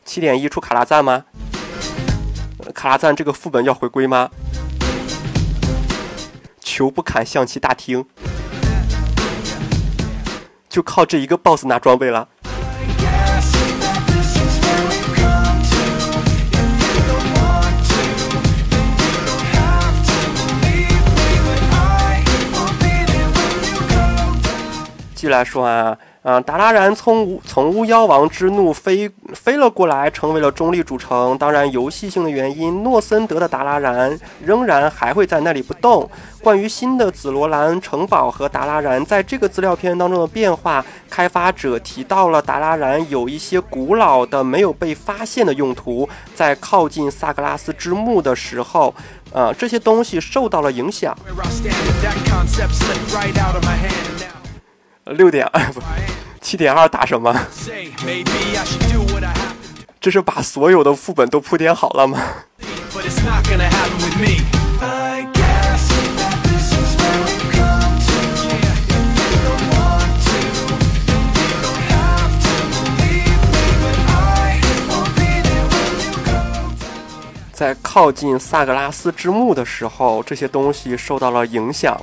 [0.04, 1.24] 七点一出卡拉赞吗？
[2.74, 4.28] 卡拉赞这个副本要回归吗？
[6.62, 8.04] 求不砍象棋大厅，
[10.68, 12.30] 就靠这一个 BOSS 拿装备了。
[25.30, 31.38] 来说啊，啊，达拉然从从巫妖王之怒飞飞了过来，成为了中立主城。
[31.38, 36.10] 当然，游戏性的原因，诺森德的达拉然仍然还会在那里不动。
[36.42, 48.94] 关于新的紫罗兰城堡和达拉然在这个资料片当中的变化，开发者提到了达拉然有一些古老的没有被发现的用途，在靠近萨格拉斯之墓的时候，
[49.32, 51.16] 呃，这些东西受到了影响。
[55.06, 55.82] 六点二不
[56.41, 57.34] 七点二打什么？
[59.99, 62.20] 这是把所有的副本都铺垫好了吗？
[77.54, 81.97] 在靠近萨格拉斯之墓的时候这些东西受到了影响。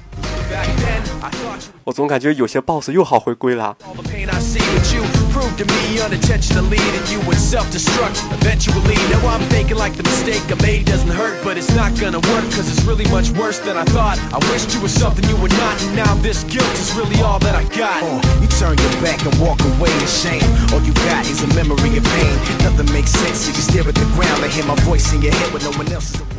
[1.91, 3.77] 我总感觉有些 BOSS 又好回归了。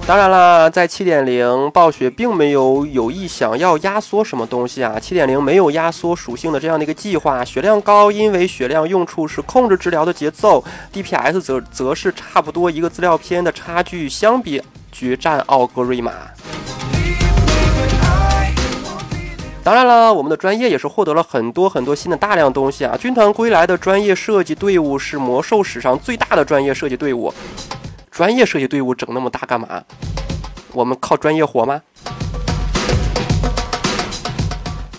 [0.08, 16.12] 当然啦在七点零暴雪并没有有意想要压缩什么东西啊七点零没有压缩属性的这样的一个计划血量高因为血量用处是控制治疗的节奏 dps 则则是差不多一个资料片的差距相比决战奥格瑞玛。
[19.64, 27.32] 当然了我们的专业也是获得了很多很多新的大量东西啊军团归来的专业设计队伍是魔兽史上最大的专业设计队伍。
[28.12, 29.82] 专业设计队伍整那么大干嘛？
[30.74, 31.82] 我们靠专业活吗？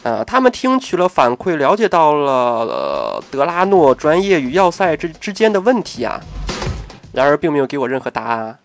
[0.02, 6.18] 呃，他们听取了反馈，了解到了、德拉诺专业与要塞之之间的问题啊，
[7.12, 8.58] 然而并没有给我任何答案啊。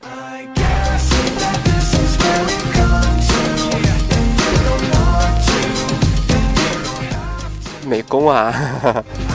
[7.85, 8.53] 美工啊，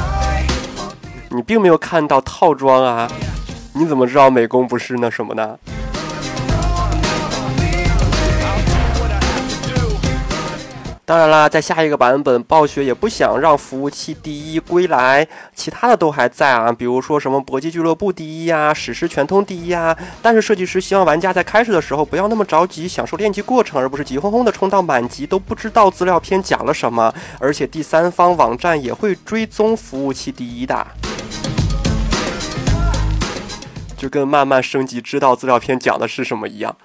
[1.30, 3.08] 你并没有看到套装啊，
[3.74, 5.58] 你怎么知道美工不是那什么呢？
[11.04, 19.94] 当然啦，在下一个版本，暴雪也不想让服务器第一归来，其他的都还在啊，比如说什么搏击俱乐部第一呀、史诗全通第一呀。
[20.22, 27.12] 但是设计师希望玩家在开始的时候不要那么着急，享受练级过程，而不是急哄哄的冲到满级都不知道资料片讲了什么。
[27.38, 30.86] 而且第三方网站也会追踪服务器第一的。
[34.02, 36.76] 就跟慢慢升级知道资料片讲的是什么一样。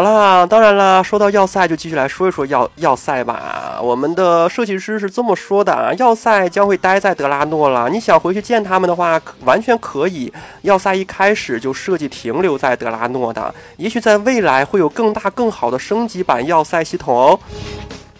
[0.00, 3.78] 好啦，当然啦，说到要塞，就继续来说一说要要塞吧。
[3.82, 7.86] 我们的设计师是这么说的啊，要塞将会待在德拉诺了。
[7.90, 10.32] 你想回去见他们的话，完全可以。
[10.62, 17.38] 要塞一开始就设计停留在德拉诺的，也许在未来会有更大更好的升级版要塞系统哦。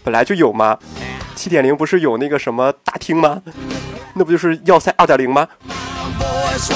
[0.04, 0.76] 本来就有吗？
[1.34, 3.40] 七点零不是有那个什么大厅吗？
[4.12, 5.48] 那不就是要塞二点零吗
[6.20, 6.68] ？voice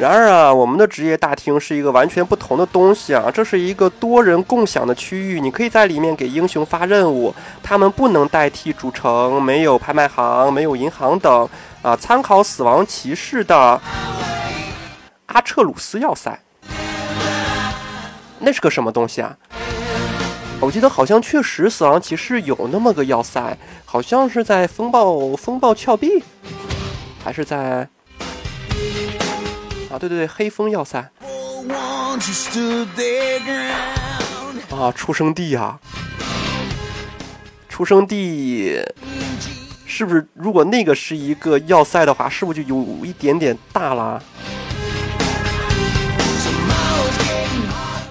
[0.00, 11.46] 然而啊，我们的职业大厅是一个完全不同的东西啊，这是一个多人共享的区域，你可以在里面给英雄发任务，他们不能代替主城，没有拍卖行，没有银行等
[11.82, 11.94] 啊。
[11.94, 13.78] 参考死亡骑士的
[15.26, 16.40] 阿彻鲁斯要塞，
[18.38, 19.36] 那是个什么东西啊？
[20.60, 26.24] 我记得好像确实死亡骑士有那么个要塞，好像是在风暴风暴峭壁，
[27.22, 27.86] 还是在？
[30.00, 30.98] 对对对，黑风要塞
[34.70, 35.78] 啊，出生地啊，
[37.68, 38.82] 出生地
[39.84, 40.26] 是不是？
[40.32, 44.18] 如果那个是一个要塞的话，是不是就有一点点大啦？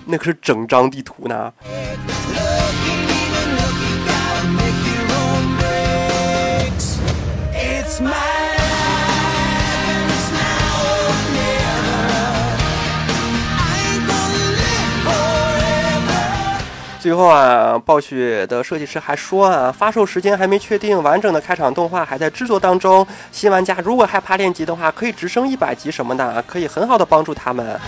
[0.06, 1.52] 那可是整张地图呢。
[7.56, 8.28] It's my
[17.10, 23.03] 最后啊，暴雪的设计师还说啊，发售时间还没确定，完整的开场动画还在制作当中。
[23.32, 27.80] 新玩家如果害怕练级的话，可以直升一百级什么的，可以很好的帮助他们。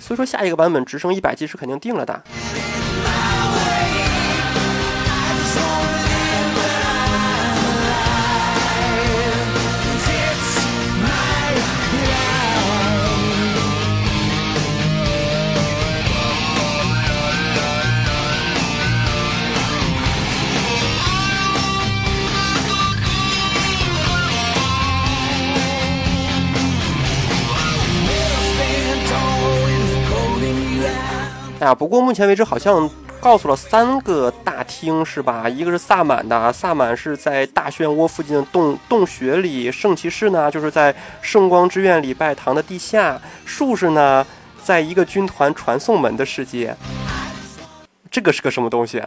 [0.00, 2.22] 所以说下一个版本直升一百级是肯定定了的。
[31.66, 32.88] 啊，不过目前为止好像
[33.20, 35.48] 告诉了三个大厅是吧？
[35.48, 44.24] 一个是萨满的，萨满是在大漩涡附近的洞洞穴里；圣骑士呢，就是在圣光之院礼拜堂的地下；术士呢，
[44.62, 46.76] 在一个军团传送门的世界，
[48.12, 49.02] 这个是个什么东西？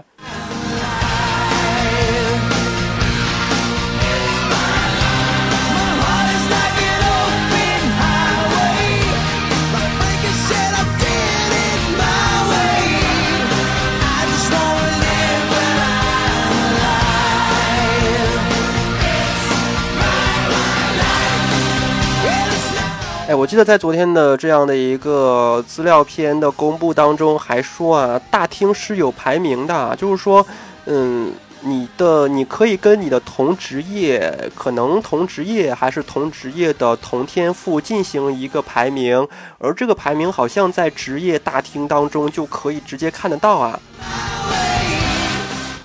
[23.30, 30.44] 哎，我记得在昨天的这样的一个资料片的公布当中，还说啊，大厅是有排名的，就是说，
[30.86, 39.28] 嗯，你的你可以跟你的同职业，可能同职业还是同职业的同天赋进行一个排名，
[39.60, 43.80] 而这个排名好像在职业大厅当中就可以直接看得到啊，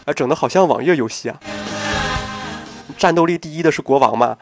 [0.06, 1.36] 啊，整的好像网页游戏啊，
[2.96, 4.34] 战斗力第一的是国王嘛。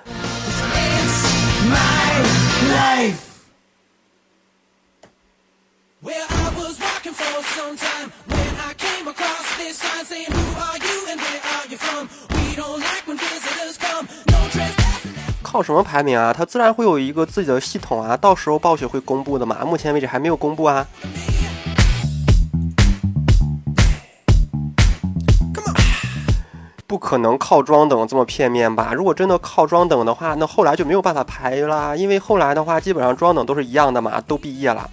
[6.02, 10.44] Well, I was walking for some time when I came across this sign saying, Who
[10.58, 12.08] are you and where are you from?
[12.30, 14.08] We don't like when visitors come.
[14.26, 15.14] No trespassing.
[15.42, 16.32] 靠什么排名啊？
[16.32, 19.64] 它自然会有一个自己的系统啊，到时候暴雪会公布的嘛。
[19.64, 20.84] 目前为止还没有公布啊。
[26.92, 28.92] 不可能靠装等这么片面吧？
[28.92, 31.96] 如果真的靠装等的话那后来就没有办法排啦。
[31.96, 34.86] 因为后来的话基本上装等都是一样的嘛都毕业了。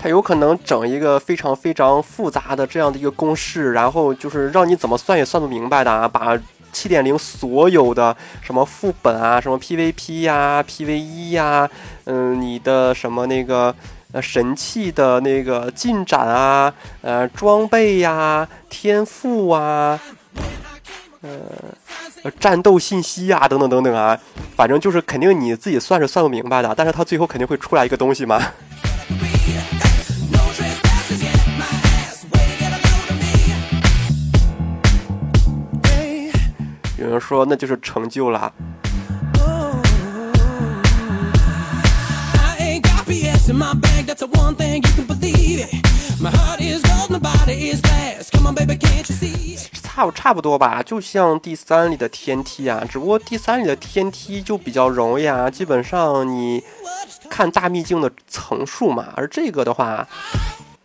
[0.00, 6.36] 他有可能整一个非常非常复杂的这样的一个公式然后就是让你怎么算也算不明白的啊把
[6.78, 11.68] 七点零所有的什么副本啊、什么 PVP 呀、PVE 呀，
[12.04, 13.74] 嗯，你的什么那个
[14.12, 19.98] 呃神器的那个进展啊、呃装备呀、天赋啊。
[21.20, 24.16] 呃，战斗信息呀、等等等等啊，
[24.54, 28.40] 反正就是肯定你自己算是算不明白的，但是它最后肯定会出来一个东西嘛。
[36.98, 38.52] 有人说那就是成就了
[49.72, 56.60] 差不差不多吧就像第三里的天梯啊只不过第三里的天梯就比较容易啊基本上你
[57.30, 60.06] 看大秘境的层数嘛而这个的话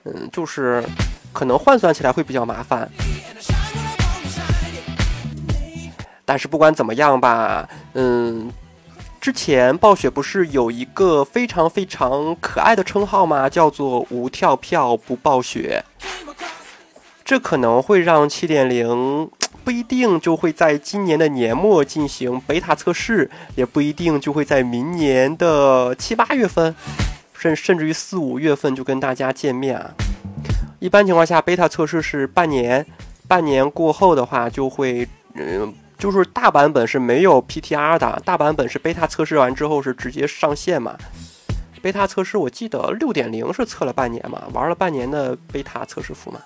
[0.04, 0.84] 嗯就是
[1.32, 2.88] 可能换算起来会比较麻烦。
[6.26, 8.52] 但是不管怎么样吧，嗯，
[9.20, 13.50] 之前暴雪不是有一个非常非常可爱的称号吗？
[13.50, 15.84] 叫做“无跳票不暴雪”。
[17.26, 19.30] 这可能会让七点零
[19.64, 26.76] 不一定就会在今年的年末进行贝塔测试，也不一定就会在明年的七八月份，
[27.34, 29.92] 甚甚至于四五月份就跟大家见面啊。
[30.80, 32.86] 一般情况下，贝塔测试是半年，
[33.26, 40.98] 半年过后的话就会，嗯、就是大版本是没有 PTR 的，大版本是贝塔测试完之后是直接上线嘛。
[41.82, 46.42] 贝塔测试我记得六点零是测了半年嘛，玩了半年的贝塔测试服嘛。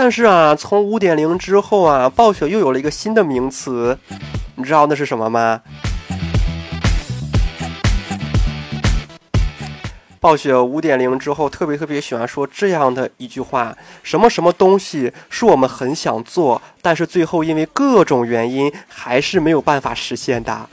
[0.00, 3.98] 但是啊，从五点零之后啊，暴雪又有了一个新的名词，
[4.54, 5.60] 你知道那是什么吗？
[10.20, 20.68] 暴雪五点零之后，特别特别喜欢说这样的一句话：什么什么东西是我们很想做，但是最后因为各种原因还是没有办法实现的。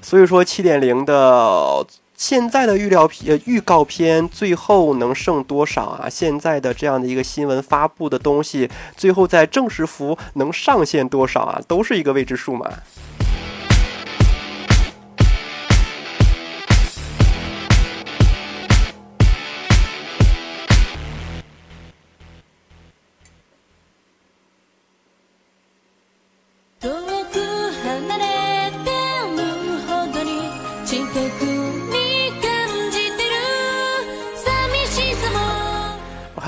[0.00, 1.84] 所以说，七点零的
[2.16, 6.08] 现在的预料片、预告片最后能剩多少啊？
[6.08, 11.60] 现在的这样的一个新闻发布的东西，最后在正式服能上线多少啊？
[11.66, 12.70] 都是一个未知数嘛。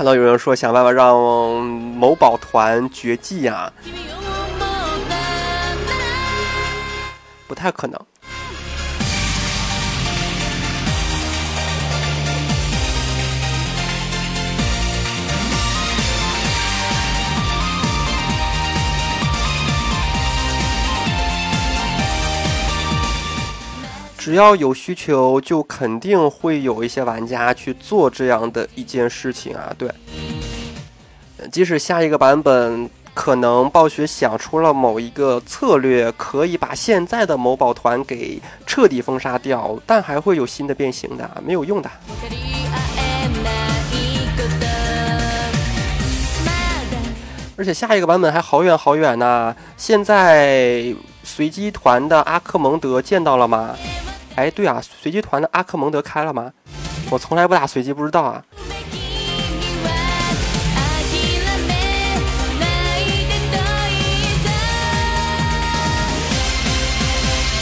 [0.06, 4.66] 到有人说想办法让某宝团绝迹呀、君を思った
[5.08, 5.76] なら
[7.46, 8.05] 不太可能。
[24.26, 29.74] 只要有需求，就肯定会有一些玩家去做这样的一件事情啊。
[29.76, 29.88] 对，
[31.38, 41.90] 呃即使下一个版本可能暴雪想出了某一个策略，可以把现在的某宝团给彻底封杀掉，但还会有新的变形的，没有用的。
[42.06, 43.50] 分かり合えな
[43.90, 43.92] い
[44.36, 44.54] こと
[46.46, 46.48] ま
[46.90, 46.96] だ
[47.56, 49.54] 而且下一个版本还好远好远呢。
[49.76, 53.76] 现在随机团的阿克蒙德见到了吗？
[54.36, 56.52] 哎，对啊，随机团的阿克蒙德开了吗？
[57.10, 58.42] 我从来不打随機，不知道啊。
[58.50, 59.90] 君は
[61.02, 61.12] 諦
[61.68, 61.72] め
[62.58, 62.64] な
[62.96, 63.60] いでと
[63.92, 64.00] 言
[64.32, 64.48] った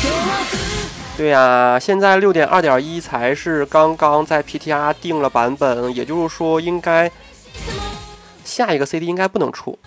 [0.03, 0.09] 遠
[0.47, 7.11] く对呀、现在六点二点一才是刚刚在 PTR 定了版本，也就是说，应该
[8.45, 9.78] 下一个 CD 应该不能出。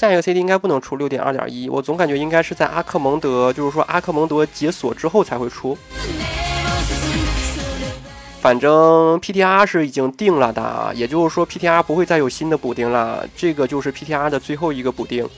[0.00, 5.76] 下一个 CD 应该不能出六点二点一，我总感觉应该是在阿克蒙德，就是说阿克蒙德解锁之后才会出。
[8.40, 15.28] 反正 PTR 是已经定了的，也就是说 PTR 不会再有新的补丁了，这个就是 PTR 的最后一个补丁。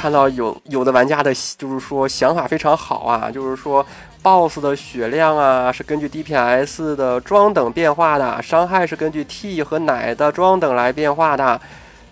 [0.00, 3.84] 看到有有的玩家的，就是说想法非常好啊，就是说
[4.22, 11.60] BOSS 的血量啊是根据 DPS 的装等变化的，伤害是根据 T 和奶的装等来变化的。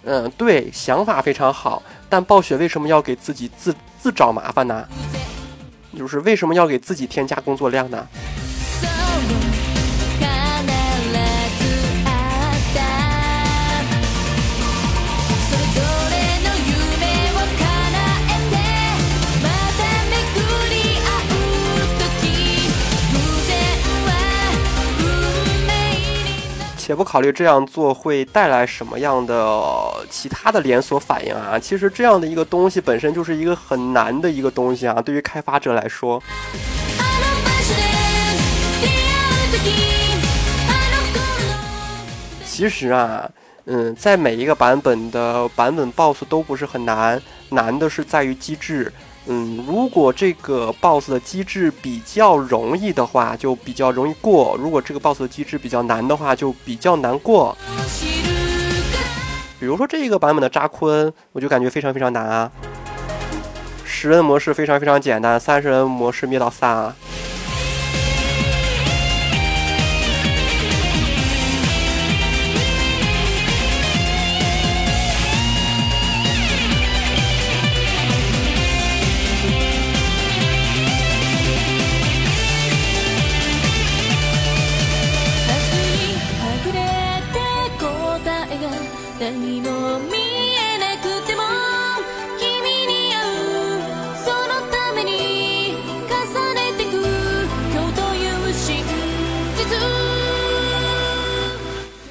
[0.04, 4.86] 嗯，对，想法非常好，但暴雪为什么要给自己自自找麻烦呢？
[5.98, 8.06] 就是为什么要给自己添加工作量呢？
[26.87, 36.21] 且不考虑这样做会带来什么样的呃其他的連鎖反应啊，其实这样的一个东西本身就是一个很难的一个东西啊，对于开发者来说。
[36.97, 37.81] あの場所で
[39.49, 39.71] 出会う時
[40.67, 41.63] あの頃の
[42.45, 43.29] 其实啊，
[43.65, 48.91] 嗯，在每一个版本的版本 BOSS 都不是很难，难的是在于机制。
[49.30, 57.56] 嗯，如果这个 BOSS 的机制比较容易的话，就比较容易过；如果这个 BOSS 的机制比较难的话，就比较难过。
[59.60, 62.50] 比如说这个版本的扎昆，我就感觉非常非常难啊。
[63.84, 66.96] 十人模式非常非常简单，三十人模式灭到三啊。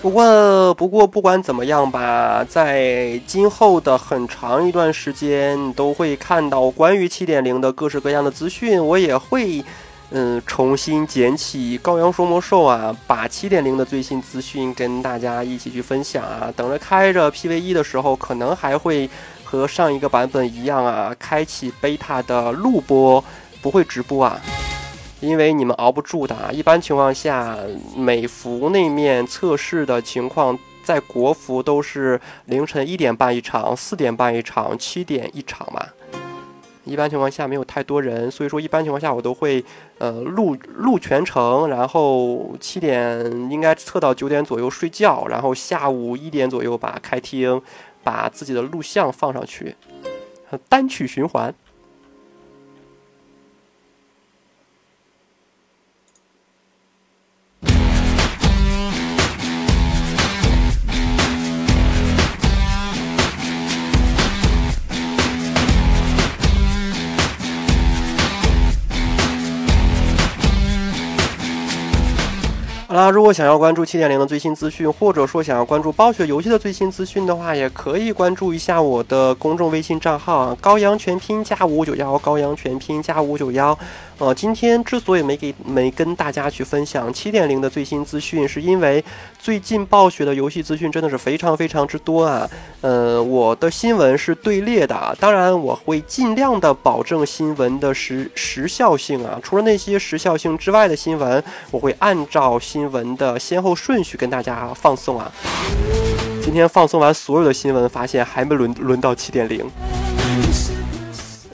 [0.08, 8.82] 不过，不过，不管怎么样吧，在今后的很长一段时间，都会看到关于七点零的各式各样的资讯。
[8.82, 9.62] 我也会，
[10.12, 16.50] 嗯，重新捡起《羔羊说魔兽》啊，把七点零的最新资讯跟大家一起去分享啊。
[16.56, 19.10] 等着开着 PVE 的时候，可能还会
[19.44, 23.22] 和上一个版本一样啊，开启 beta 的录播，
[23.62, 24.40] 不会直播啊。
[25.28, 26.50] 因为你们熬不住的啊！
[26.54, 27.58] 一般情况下，
[27.98, 35.86] 美服那面测试的情况，在国服都是凌晨一点半一场，四点半一场，七点一场嘛。
[36.86, 39.62] 一般情况下没有太多人，所以说一般情况下我都会
[39.98, 43.22] 呃录录全程，然后七点
[43.52, 47.62] 应该测到九点左右睡觉，然后下午一点左右把开听，
[48.02, 49.76] 把自己的录像放上去，
[50.70, 51.54] 单曲循环。
[72.98, 83.78] 啦，如果想要关注七点零的最新资讯，或者说想要关注暴雪游戏的最新资讯的话，也可以关注一下我的公众微信账号啊，高阳全拼加五九幺，高阳全拼加五九幺。
[84.20, 89.04] 呃，今天之所以没给没跟大家去分享七点零的最新资讯，是因为
[89.38, 92.50] 最近暴雪的游戏资讯真的是非常非常之多啊。
[92.82, 99.40] 呃，我的新闻是队列的啊，当然我会尽量的保证新闻的时时效性啊。
[99.44, 105.32] 除了那些时效性之外的新闻，我会按照新新闻的先后顺序跟大家放送啊。
[106.44, 109.68] 今天放送完所有的新闻，发现还没轮轮到七点零。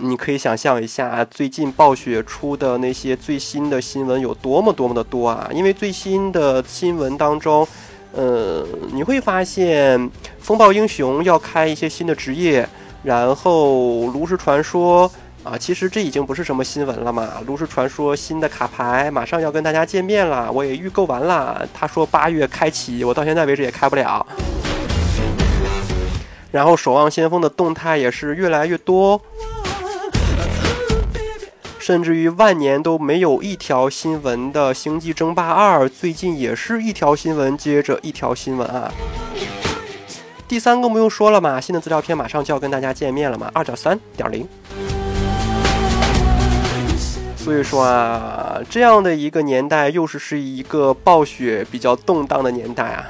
[0.03, 5.49] 你可以想象一下，最近暴雪出的那些最新的新闻有多么多么的多啊！
[5.53, 7.65] 因为最新的新闻当中，
[8.11, 12.67] 呃，你会发现风暴英雄要开一些新的职业，
[13.01, 15.09] 然后炉石传说
[15.41, 17.29] 啊，其实这已经不是什么新闻了嘛。
[17.47, 21.65] 炉石传说新的卡牌马上要跟大家见面了，我也预购完了。
[21.73, 24.25] 他说八月开启，我到现在为止也开不了。
[26.51, 29.19] 然后守望先锋的动态也是越来越多。
[31.85, 38.89] 甚至于万年都没有一条新闻的《星际争霸二》，最近也是一条新闻接着一条新闻啊。
[40.47, 44.47] 第三更不用说了嘛，新的资料片马上就要跟大家见面了嘛，二点三点零。
[47.35, 53.09] 所以说啊，这样的一个年代，又是是一个暴雪比较动荡的年代啊。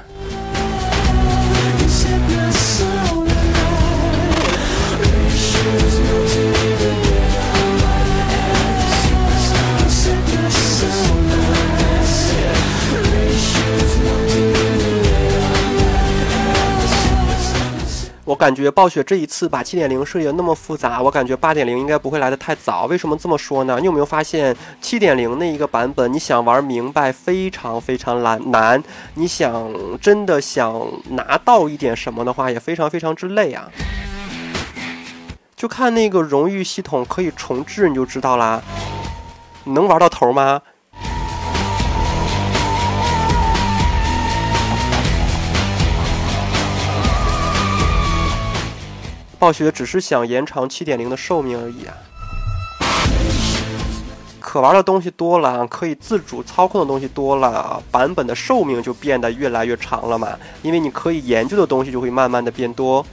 [18.25, 22.85] 我感觉暴雪这一次把七点零设计的那么复杂，我感觉八点零应该不会来的太早。
[22.85, 23.77] 为什么这么说呢？
[23.81, 28.81] 你有没有发现七点零那一个版本，你想玩明白非常非常难难，
[29.15, 29.69] 你想
[29.99, 30.73] 真的想
[31.09, 33.69] 拿到一点什么的话，也非常非常之累啊。
[35.57, 38.61] 就看那个荣誉系统可以重置，你就知道啦。
[39.65, 40.61] 能玩到头吗？
[49.43, 51.91] 暴雪只是想延长七点零的寿命而已啊。
[54.39, 60.29] 可玩的东西多了，可以自主操控的东西多了，版本的寿命就变得越来越长了嘛。
[60.61, 63.05] 因为你可以研究的东西就会慢慢的变多。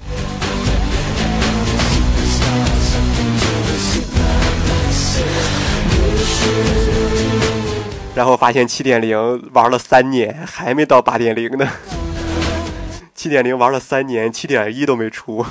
[8.14, 11.68] 然后发现七点零玩了三年，还没到八点零呢。
[13.16, 15.44] 七点零玩了三年，七点一都没出。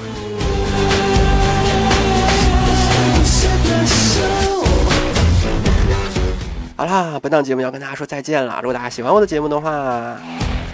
[6.80, 8.62] 好啦，本档节目要跟大家说再见了。
[8.64, 10.16] 如果大家喜欢我的节目的话，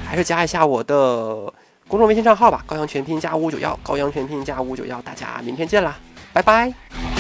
[0.08, 1.52] 还是加一下我的
[1.88, 5.02] 公众微信账号吧，高阳全拼加五九幺，高阳全拼加五九幺。
[5.02, 5.98] 大家明天见啦，
[6.32, 7.15] 拜拜。